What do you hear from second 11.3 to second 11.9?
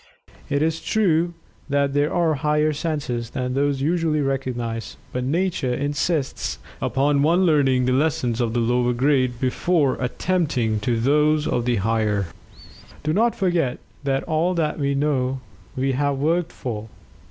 of the